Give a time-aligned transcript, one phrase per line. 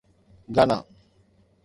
[0.55, 0.79] گانا